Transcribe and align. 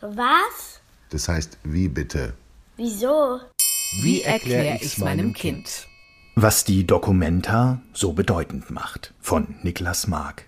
Was? 0.00 0.80
Das 1.10 1.28
heißt, 1.28 1.58
wie 1.64 1.88
bitte? 1.88 2.34
Wieso? 2.76 3.40
Wie 4.00 4.22
erkläre 4.22 4.78
ich's 4.80 4.98
meinem 4.98 5.32
Kind? 5.32 5.88
Was 6.36 6.62
die 6.62 6.86
Documenta 6.86 7.82
so 7.92 8.12
bedeutend 8.12 8.70
macht 8.70 9.12
von 9.20 9.56
Niklas 9.64 10.06
Mark. 10.06 10.44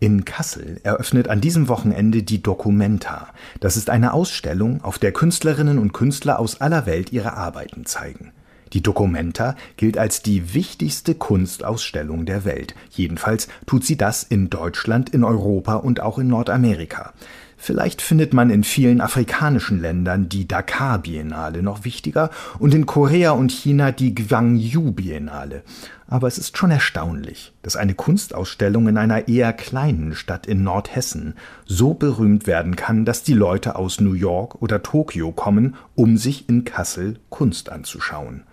In 0.00 0.26
Kassel 0.26 0.82
eröffnet 0.82 1.28
an 1.28 1.40
diesem 1.40 1.68
Wochenende 1.68 2.22
die 2.22 2.42
Documenta. 2.42 3.28
Das 3.60 3.78
ist 3.78 3.88
eine 3.88 4.12
Ausstellung, 4.12 4.84
auf 4.84 4.98
der 4.98 5.12
Künstlerinnen 5.12 5.78
und 5.78 5.94
Künstler 5.94 6.38
aus 6.38 6.60
aller 6.60 6.84
Welt 6.84 7.10
ihre 7.10 7.32
Arbeiten 7.32 7.86
zeigen. 7.86 8.32
Die 8.74 8.82
Documenta 8.82 9.56
gilt 9.78 9.96
als 9.96 10.20
die 10.20 10.52
wichtigste 10.52 11.14
Kunstausstellung 11.14 12.26
der 12.26 12.44
Welt. 12.44 12.74
Jedenfalls 12.90 13.48
tut 13.64 13.86
sie 13.86 13.96
das 13.96 14.24
in 14.24 14.50
Deutschland, 14.50 15.08
in 15.08 15.24
Europa 15.24 15.76
und 15.76 16.00
auch 16.00 16.18
in 16.18 16.28
Nordamerika. 16.28 17.14
Vielleicht 17.60 18.00
findet 18.00 18.32
man 18.32 18.50
in 18.50 18.62
vielen 18.62 19.00
afrikanischen 19.00 19.80
Ländern 19.80 20.28
die 20.28 20.46
Dakar 20.46 21.00
Biennale 21.00 21.60
noch 21.60 21.84
wichtiger 21.84 22.30
und 22.60 22.72
in 22.72 22.86
Korea 22.86 23.32
und 23.32 23.50
China 23.50 23.90
die 23.90 24.14
Gwangju 24.14 24.92
Biennale. 24.92 25.64
Aber 26.06 26.28
es 26.28 26.38
ist 26.38 26.56
schon 26.56 26.70
erstaunlich, 26.70 27.52
dass 27.62 27.76
eine 27.76 27.94
Kunstausstellung 27.94 28.86
in 28.86 28.96
einer 28.96 29.26
eher 29.26 29.52
kleinen 29.52 30.14
Stadt 30.14 30.46
in 30.46 30.62
Nordhessen 30.62 31.34
so 31.66 31.94
berühmt 31.94 32.46
werden 32.46 32.76
kann, 32.76 33.04
dass 33.04 33.24
die 33.24 33.34
Leute 33.34 33.74
aus 33.74 34.00
New 34.00 34.14
York 34.14 34.62
oder 34.62 34.82
Tokio 34.82 35.32
kommen, 35.32 35.74
um 35.96 36.16
sich 36.16 36.48
in 36.48 36.64
Kassel 36.64 37.18
Kunst 37.28 37.70
anzuschauen. 37.70 38.44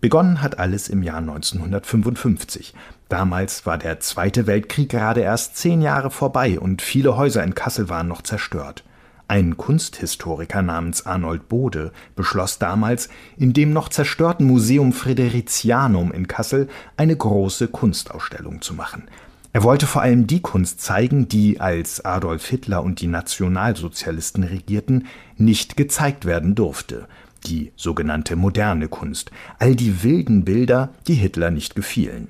Begonnen 0.00 0.42
hat 0.42 0.60
alles 0.60 0.88
im 0.88 1.02
Jahr 1.02 1.18
1955. 1.18 2.72
Damals 3.08 3.66
war 3.66 3.78
der 3.78 3.98
Zweite 3.98 4.46
Weltkrieg 4.46 4.90
gerade 4.90 5.22
erst 5.22 5.56
zehn 5.56 5.82
Jahre 5.82 6.12
vorbei 6.12 6.60
und 6.60 6.82
viele 6.82 7.16
Häuser 7.16 7.42
in 7.42 7.56
Kassel 7.56 7.88
waren 7.88 8.06
noch 8.06 8.22
zerstört. 8.22 8.84
Ein 9.26 9.56
Kunsthistoriker 9.56 10.62
namens 10.62 11.04
Arnold 11.04 11.48
Bode 11.48 11.90
beschloss 12.14 12.60
damals, 12.60 13.08
in 13.36 13.52
dem 13.52 13.72
noch 13.72 13.88
zerstörten 13.88 14.46
Museum 14.46 14.92
Fridericianum 14.92 16.12
in 16.12 16.28
Kassel 16.28 16.68
eine 16.96 17.16
große 17.16 17.66
Kunstausstellung 17.66 18.62
zu 18.62 18.74
machen. 18.74 19.08
Er 19.52 19.64
wollte 19.64 19.88
vor 19.88 20.02
allem 20.02 20.28
die 20.28 20.40
Kunst 20.40 20.80
zeigen, 20.80 21.26
die, 21.26 21.58
als 21.58 22.04
Adolf 22.04 22.46
Hitler 22.46 22.84
und 22.84 23.00
die 23.00 23.08
Nationalsozialisten 23.08 24.44
regierten, 24.44 25.06
nicht 25.36 25.76
gezeigt 25.76 26.24
werden 26.24 26.54
durfte 26.54 27.08
die 27.46 27.72
sogenannte 27.76 28.36
moderne 28.36 28.88
Kunst, 28.88 29.30
all 29.58 29.74
die 29.74 30.02
wilden 30.02 30.44
Bilder, 30.44 30.90
die 31.06 31.14
Hitler 31.14 31.50
nicht 31.50 31.74
gefielen. 31.74 32.28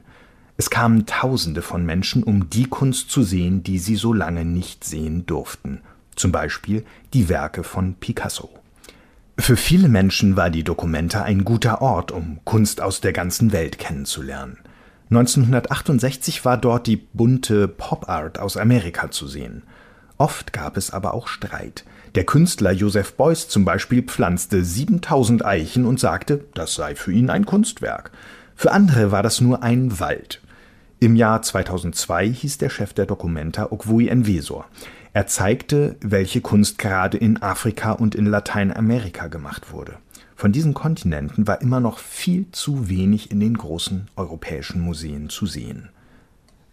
Es 0.57 0.71
kamen 0.71 1.07
Tausende 1.07 1.63
von 1.63 1.87
Menschen, 1.87 2.23
um 2.23 2.51
die 2.51 2.65
Kunst 2.65 3.11
zu 3.11 3.23
sehen, 3.23 3.63
die 3.63 3.79
sie 3.79 3.97
so 3.97 4.13
lange 4.13 4.45
nicht 4.45 4.85
sehen 4.85 5.25
durften, 5.27 5.81
zum 6.17 6.33
Beispiel 6.33 6.85
die 7.15 7.29
Werke 7.29 7.63
von 7.63 7.95
Picasso. 7.95 8.51
Für 9.39 9.57
viele 9.57 9.89
Menschen 9.89 10.37
war 10.37 10.51
die 10.51 10.65
Documenta 10.65 11.23
ein 11.23 11.45
guter 11.45 11.81
Ort, 11.81 12.11
um 12.11 12.41
Kunst 12.45 12.81
aus 12.81 13.01
der 13.01 13.13
ganzen 13.13 13.53
Welt 13.53 13.79
kennenzulernen. 13.79 14.59
1968 15.11 16.45
war 16.45 16.59
dort 16.59 16.87
die 16.89 16.97
bunte 16.97 17.69
Pop 17.69 18.09
Art 18.09 18.41
aus 18.41 18.57
Amerika 18.57 19.11
zu 19.11 19.29
sehen. 19.29 19.63
Oft 20.19 20.53
gab 20.53 20.77
es 20.77 20.91
aber 20.91 21.15
auch 21.15 21.29
Streit. 21.29 21.85
Der 22.17 22.25
Künstler 22.25 22.73
Joseph 22.73 23.15
Beuys 23.15 23.49
zum 23.49 23.65
Beispiel 23.65 24.03
pflanzte 24.03 24.65
7000 24.65 25.45
Eichen 25.45 25.85
und 25.87 26.01
sagte, 26.01 26.45
das 26.55 26.75
sei 26.75 26.97
für 26.97 27.13
ihn 27.13 27.31
ein 27.31 27.47
Kunstwerk. 27.47 28.11
Für 28.57 28.73
andere 28.73 29.13
war 29.13 29.23
das 29.23 29.41
nur 29.41 29.63
ein 29.63 30.01
Wald. 30.01 30.43
Im 30.99 31.15
Jahr 31.15 31.43
2002 31.43 32.29
hieß 32.29 32.59
der 32.59 32.71
Chef 32.71 32.93
der 32.93 33.07
Documenta 33.07 33.71
Okwui 33.71 34.09
Envesor. 34.09 34.67
Er 35.13 35.29
zeigte, 35.29 35.97
welche 36.01 36.41
Kunst 36.41 36.79
gerade 36.79 37.17
in 37.17 37.41
Afrika 37.41 37.93
und 37.93 38.17
in 38.17 38.27
Lateinamerika 38.27 39.29
gemacht 39.29 39.71
wurde. 39.71 39.99
Von 40.35 40.51
diesen 40.51 40.75
Kontinenten 40.75 41.47
war 41.47 41.61
immer 41.61 41.79
noch 41.79 41.99
viel 41.99 42.47
zu 42.51 42.89
wenig 42.89 43.31
in 43.31 43.39
den 43.39 43.57
großen 43.57 44.09
europäischen 44.17 44.81
Museen 44.81 45.29
zu 45.29 45.47
sehen. 45.47 45.91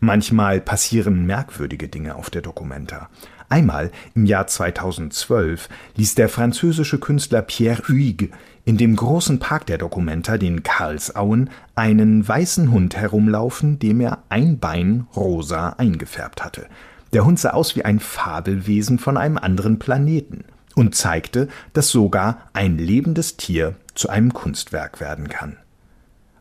Manchmal 0.05 0.61
passieren 0.61 1.25
merkwürdige 1.25 1.87
Dinge 1.87 2.13
auf 2.13 2.29
der 2.29 2.43
Documenta. 2.43 3.09
Einmal 3.49 3.89
im 4.13 4.27
Jahr 4.27 4.45
2012 4.45 5.67
ließ 5.95 6.13
der 6.13 6.29
französische 6.29 6.99
Künstler 6.99 7.41
Pierre 7.41 7.81
Huyghe 7.87 8.29
in 8.65 8.77
dem 8.77 8.95
großen 8.95 9.39
Park 9.39 9.65
der 9.65 9.79
Documenta, 9.79 10.37
den 10.37 10.61
Karlsauen, 10.61 11.49
einen 11.73 12.27
weißen 12.27 12.69
Hund 12.69 12.95
herumlaufen, 12.95 13.79
dem 13.79 13.99
er 13.99 14.19
ein 14.29 14.59
Bein 14.59 15.07
rosa 15.15 15.69
eingefärbt 15.69 16.43
hatte. 16.43 16.67
Der 17.11 17.25
Hund 17.25 17.39
sah 17.39 17.53
aus 17.53 17.75
wie 17.75 17.83
ein 17.83 17.99
Fabelwesen 17.99 18.99
von 18.99 19.17
einem 19.17 19.39
anderen 19.39 19.79
Planeten 19.79 20.43
und 20.75 20.93
zeigte, 20.93 21.47
dass 21.73 21.89
sogar 21.89 22.41
ein 22.53 22.77
lebendes 22.77 23.37
Tier 23.37 23.73
zu 23.95 24.09
einem 24.09 24.35
Kunstwerk 24.35 25.01
werden 25.01 25.29
kann. 25.29 25.57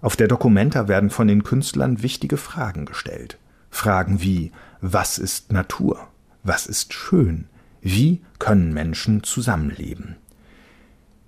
Auf 0.02 0.16
der 0.16 0.28
Documenta 0.28 0.86
werden 0.86 1.08
von 1.08 1.28
den 1.28 1.44
Künstlern 1.44 2.02
wichtige 2.02 2.36
Fragen 2.36 2.84
gestellt. 2.84 3.38
Fragen 3.74 4.22
wie 4.22 4.52
Was 4.80 5.18
ist 5.18 5.52
Natur? 5.52 5.98
Was 6.44 6.66
ist 6.66 6.94
schön? 6.94 7.46
Wie 7.82 8.22
können 8.38 8.72
Menschen 8.72 9.24
zusammenleben? 9.24 10.14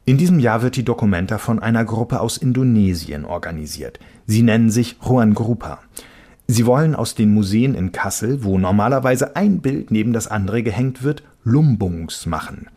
In 0.05 0.17
diesem 0.17 0.39
Jahr 0.39 0.63
wird 0.63 0.77
die 0.77 0.85
Documenta 0.85 1.39
von 1.39 1.59
einer 1.59 1.85
Gruppe 1.85 2.21
aus 2.21 2.37
Indonesien 2.37 3.25
organisiert. 3.25 3.99
Sie 4.27 4.43
nennen 4.43 4.71
sich 4.71 4.97
Ruan 5.05 5.35
Grupa. 5.35 5.81
Sie 6.47 6.67
wollen 6.67 6.95
aus 6.95 7.17
den 7.17 7.35
Museen 7.35 7.75
in 7.75 7.91
Kassel, 7.91 8.45
wo 8.45 8.59
normalerweise 8.59 9.35
ein 9.35 9.59
Bild 9.59 9.91
neben 9.91 10.13
das 10.13 10.29
andere 10.29 10.63
gehängt 10.63 11.03
wird, 11.03 11.25
Lumbungs 11.43 12.27
machen. 12.27 12.69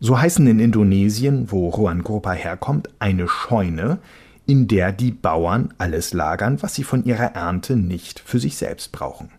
So 0.00 0.18
heißen 0.18 0.46
in 0.46 0.58
Indonesien, 0.58 1.52
wo 1.52 1.68
Ruan 1.68 2.02
Grupa 2.02 2.32
herkommt, 2.32 2.88
eine 2.98 3.28
Scheune, 3.28 3.98
in 4.48 4.66
der 4.66 4.92
die 4.92 5.10
Bauern 5.10 5.74
alles 5.76 6.14
lagern, 6.14 6.62
was 6.62 6.74
sie 6.74 6.82
von 6.82 7.04
ihrer 7.04 7.34
Ernte 7.34 7.76
nicht 7.76 8.18
für 8.18 8.38
sich 8.38 8.56
selbst 8.56 8.92
brauchen. 8.92 9.30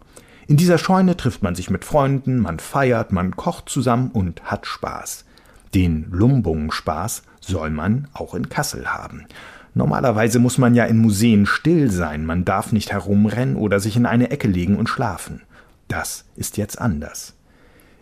In 0.45 0.55
dieser 0.55 0.77
Scheune 0.77 1.17
trifft 1.17 1.41
man 1.41 1.55
sich 1.55 1.71
mit 1.71 1.83
Freunden, 1.83 2.37
man 2.37 2.59
feiert, 2.59 3.11
man 3.11 3.35
kocht 3.35 3.69
zusammen 3.69 4.11
und 4.11 4.43
hat 4.43 4.67
Spaß. 4.67 5.25
Den 5.73 6.05
Lumbung-Spaß 6.11 7.23
soll 7.39 7.71
man 7.71 8.07
auch 8.13 8.35
in 8.35 8.49
Kassel 8.49 8.85
haben. 8.85 9.25
Normalerweise 9.73 10.37
muss 10.37 10.59
man 10.59 10.75
ja 10.75 10.85
in 10.85 10.99
Museen 10.99 11.47
still 11.47 11.89
sein, 11.89 12.23
man 12.23 12.45
darf 12.45 12.71
nicht 12.71 12.91
herumrennen 12.91 13.55
oder 13.55 13.79
sich 13.79 13.97
in 13.97 14.05
eine 14.05 14.29
Ecke 14.29 14.47
legen 14.47 14.75
und 14.75 14.89
schlafen. 14.89 15.41
Das 15.87 16.25
ist 16.35 16.57
jetzt 16.57 16.79
anders. 16.79 17.33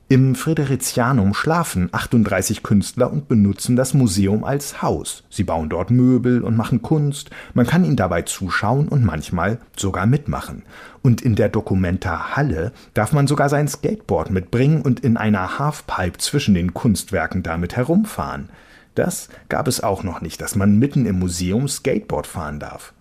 Im 0.09 0.35
Fridericianum 0.35 1.33
schlafen 1.33 1.89
38 1.91 2.63
Künstler 2.63 3.11
und 3.11 3.27
benutzen 3.27 3.75
das 3.75 3.93
Museum 3.93 4.45
als 4.45 4.81
Haus. 4.81 5.25
Sie 5.29 5.43
bauen 5.43 5.67
dort 5.67 5.91
Möbel 5.91 6.43
und 6.43 6.55
machen 6.55 6.81
Kunst. 6.81 7.29
Man 7.53 7.67
kann 7.67 7.83
ihnen 7.83 7.97
dabei 7.97 8.21
zuschauen 8.21 8.87
und 8.87 9.03
manchmal 9.03 9.59
sogar 9.75 10.05
mitmachen. 10.05 10.63
Und 11.01 11.21
in 11.21 11.35
der 11.35 11.49
Documenta 11.49 12.37
Halle 12.37 12.71
darf 12.93 13.11
man 13.11 13.27
sogar 13.27 13.49
sein 13.49 13.67
Skateboard 13.67 14.31
mitbringen 14.31 14.81
und 14.81 15.01
in 15.01 15.17
einer 15.17 15.59
Halfpipe 15.59 16.19
zwischen 16.19 16.53
den 16.53 16.73
Kunstwerken 16.73 17.43
damit 17.43 17.75
herumfahren. 17.75 18.47
Das 18.95 19.27
gab 19.49 19.67
es 19.67 19.83
auch 19.83 20.03
noch 20.03 20.21
nicht, 20.21 20.39
dass 20.39 20.55
man 20.55 20.79
mitten 20.79 21.05
im 21.05 21.19
Museum 21.19 21.67
Skateboard 21.67 22.27
fahren 22.27 22.61
darf. 22.61 22.93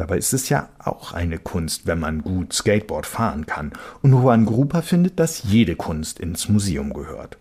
Dabei 0.00 0.16
ist 0.16 0.32
es 0.32 0.48
ja 0.48 0.70
auch 0.78 1.12
eine 1.12 1.38
Kunst, 1.38 1.86
wenn 1.86 1.98
man 2.00 2.22
gut 2.22 2.54
Skateboard 2.54 3.04
fahren 3.04 3.44
kann. 3.44 3.70
Und 4.00 4.12
Juan 4.12 4.46
Grupa 4.46 4.80
findet, 4.80 5.20
dass 5.20 5.42
jede 5.42 5.76
Kunst 5.76 6.18
ins 6.18 6.48
Museum 6.48 6.94
gehört. 6.94 7.36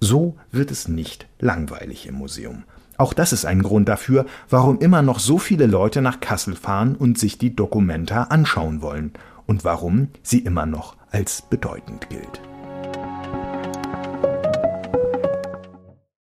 So 0.00 0.34
wird 0.50 0.72
es 0.72 0.88
nicht 0.88 1.28
langweilig 1.38 2.08
im 2.08 2.16
Museum. 2.16 2.64
Auch 2.96 3.12
das 3.12 3.32
ist 3.32 3.44
ein 3.44 3.62
Grund 3.62 3.88
dafür, 3.88 4.26
warum 4.50 4.80
immer 4.80 5.02
noch 5.02 5.20
so 5.20 5.38
viele 5.38 5.66
Leute 5.66 6.02
nach 6.02 6.18
Kassel 6.18 6.56
fahren 6.56 6.96
und 6.96 7.16
sich 7.16 7.38
die 7.38 7.54
Dokumenta 7.54 8.24
anschauen 8.24 8.82
wollen 8.82 9.12
und 9.46 9.64
warum 9.64 10.08
sie 10.24 10.40
immer 10.40 10.66
noch 10.66 10.96
als 11.12 11.42
bedeutend 11.42 12.10
gilt. 12.10 12.40